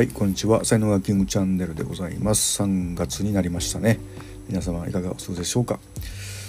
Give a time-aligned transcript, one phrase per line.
[0.00, 0.64] はいこんにちは。
[0.64, 2.62] 才能がキングチャンネルでございます。
[2.62, 4.00] 3月になりましたね。
[4.48, 5.78] 皆様いかがお過ごしでしょうか。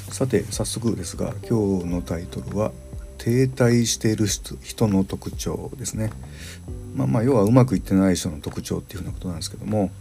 [0.09, 2.71] さて早速ですが今日のタイトルは
[3.17, 6.13] 停滞している人の特徴ですね。
[6.95, 9.91] まあまあ要はうまくいってない人の特徴っていうふうなことなんですけども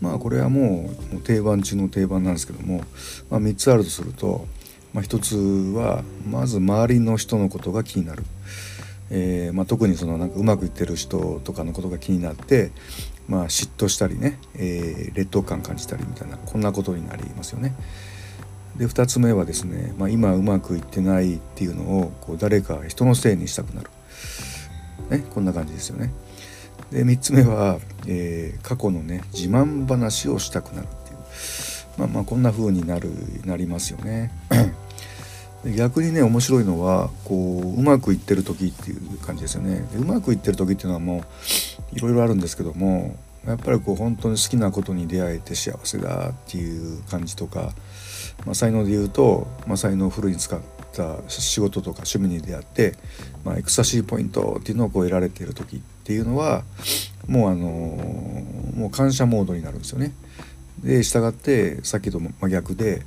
[0.00, 2.84] まあこれはもう定番中の定番なんですけども、
[3.30, 4.46] まあ、3つあるとすると、
[4.94, 5.36] まあ、1つ
[5.76, 8.22] はまず周りの人のことが気になる。
[9.14, 12.72] えーまあ、特にそのなんかうまくいってる人とかのことが気になって、
[13.28, 17.74] まあ、嫉妬したりね、えー、劣等感感じたりみたいなこんなことになりますよね。
[18.76, 23.90] で2つ目はですね、まあ、今うまくいってないっていうのをこう誰か人のせいにしたくなる、
[25.10, 26.10] ね、こんな感じですよね。
[26.90, 31.18] で3つ目は、えー、過去のね自慢話をしたくなるっていう
[31.98, 33.10] まあまあこんな風になる
[33.44, 34.32] なりますよね。
[35.64, 39.86] 逆にね面白いのはこううまくいってる時っていう感じですよね。
[39.96, 41.18] うまくいってる時っていうのはも
[41.92, 47.72] ういろいろあるんですけどもやっぱりこう本当に好きなことに出会えて幸せだっていう感じとか、
[48.44, 50.60] まあ、才能で言うと、まあ、才能をフルに使っ
[50.92, 52.94] た仕事とか趣味に出会って、
[53.44, 56.62] まあ、エクサシーポイントっていうのをこう得られている時っていうのは
[57.26, 57.68] もうあの
[58.76, 60.12] もう感謝モードになるんですよね。
[60.78, 63.02] で従ってさっきと真逆で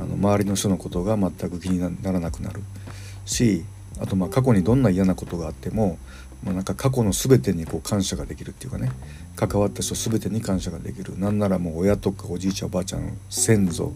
[0.00, 2.62] あの周りの人のことが全く気にならなくなる。
[3.24, 3.64] し
[4.00, 5.98] あとまあ過去にどんな嫌なことがあっても、
[6.42, 8.90] まあ、なんか過去の全てにこう感謝ができるっていうかね。
[9.36, 11.18] 関わった人全てに感謝ができる。
[11.18, 13.92] なんならもう親とかおじいちゃんおばあちゃん先祖、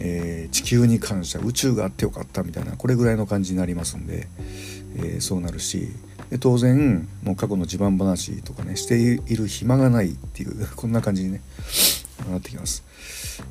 [0.00, 4.28] えー、地球に感謝宇宙があってよかったみたいなこれぐらいの感じになりますんで、
[4.96, 5.88] えー、そうなるし。
[6.30, 11.42] で当然もう過去の自慢話とかねしている暇がないっていうこんな感じにね。
[12.30, 12.84] なってきます。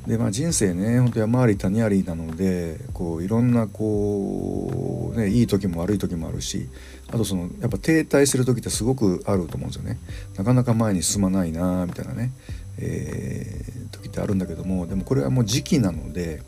[0.06, 6.68] でまあ人生ね本当山あり谷ありなのでこういろんなこうねいい時も悪い時もあるし
[7.08, 9.98] あとそのやっぱ停滞する時ってすごくあると思うんですよね。
[10.36, 12.32] なかなか前に進まないなみたいなね、
[12.78, 16.42] えー、時ってあるんだけどもでもこれはもう時期なので。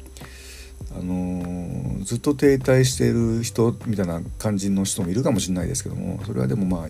[0.97, 6.89] あのー、ずっと停滞している人みたいな感じの人もいるかもしれないですけどもそれはでもまあ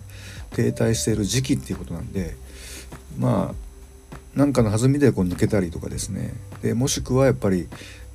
[0.55, 2.35] 停滞している時期っていうことなんで
[3.17, 3.64] まあ
[4.35, 7.67] 何かの弾みでこう抜けたりとかですねでもしくはやっぱり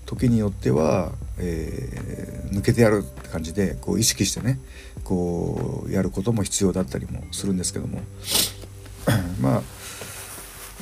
[0.06, 4.58] 時によっては、えー、抜けてやるって感じでこう意識してね
[5.04, 8.00] こうやることも必要だったりもするんですけども
[9.40, 9.62] まあ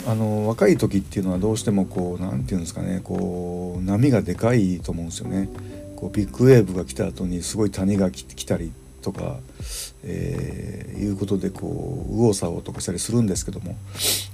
[0.07, 5.49] あの若い時っていうのはどうしてもこう何て言うんですかねこう波がでかいと思うんですよね。
[5.97, 8.73] こうビッグウェーブが来た後にすごい谷が来たり
[9.09, 9.37] とか、
[10.05, 13.77] えー、いうことでこう右往左往とかしたりするんですけども、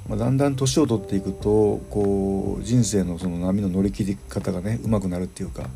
[0.09, 5.69] まあ、だんだん年を取っていくとこう人生のその波の乗り切り方がねうまくなるっていうか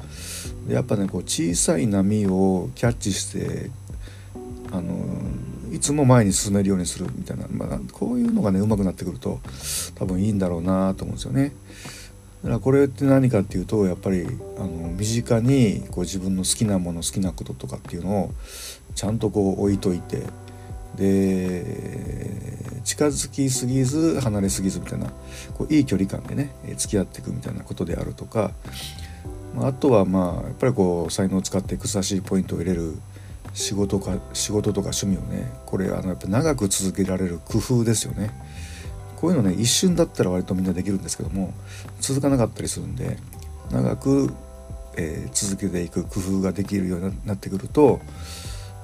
[0.68, 3.70] やっぱねこう小さい波をキャッチして
[4.72, 4.92] あの
[5.72, 9.38] いつも前に進めるようにするみたいな、まあ、こういうのがねうまくなってくると
[9.94, 11.52] 多分いいんだろうなと思うんですよね。
[12.42, 14.26] だからこれって何かっていうとやっぱり
[14.58, 18.32] あの身近にこう自分の好きなもの好きなこととかっていうのを
[18.94, 20.22] ちゃんとこう置いといて
[20.96, 25.10] で近づきすぎず離れすぎずみたいな
[25.56, 28.52] こういい距離感でね付き合っていくみたいなことであるとか
[29.60, 32.94] あとはまあやっぱりこう才能を使って草しいポイントを入れる
[33.54, 38.30] 仕事か仕事とか趣味をねこれあのやっぱ長く続けられる工夫ですよね。
[39.18, 41.52] こういうのね一瞬だったら割とみんなできるんですけども
[42.00, 43.18] 続かなかったりするんで
[43.72, 44.32] 長く、
[44.96, 48.00] えー、続けていく工夫ができるようになってくると、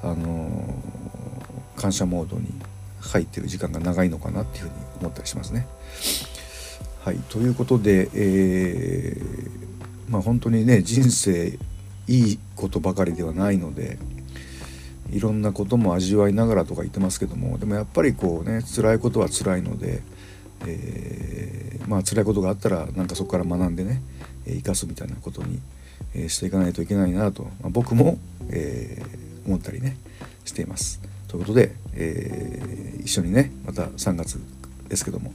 [0.02, 2.48] あのー、感謝モードに
[3.00, 5.68] 入ってる時間が長いのかなっていうふうに思ったりしますね。
[7.04, 11.56] はいということで、えー、まあ本当にね人生
[12.08, 13.98] いいことばかりではないので
[15.14, 20.02] いろんなことも味わいながらとか言ってますけどもでもやっぱりこうね辛いことは辛いので
[20.66, 24.00] えー、まあ辛いことがあったらなんかそこから学んでね
[24.46, 25.58] 生かすみたいなことに、
[26.14, 28.18] え、していかないといけないなと、まあ、僕も、
[28.50, 29.96] えー、思ったりね
[30.44, 31.00] しています。
[31.28, 34.38] ということで、えー、一緒にねまた3月
[34.88, 35.32] ですけども、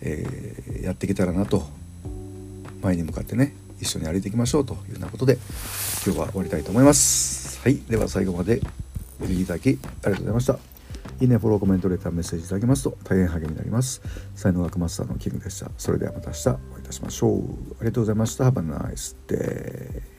[0.00, 1.66] えー、やっていけたらなと
[2.82, 5.38] 前に向かってね一緒に歩いていきましょうというようなことで
[6.04, 7.60] 今日は終わりたいと思います。
[7.60, 8.60] はい、では最後まで
[9.20, 10.58] お聞きいただきありがとうございました。
[11.20, 14.00] いいね、フォロー、コメント、レター、メッセージいただけますと大変励みになります。
[14.34, 15.70] 才能学マスターのキングでした。
[15.76, 17.40] それではまた明日お会いいたしましょう。
[17.40, 17.44] あ
[17.80, 18.44] りがとうございました。
[18.44, 20.17] Have a nice day.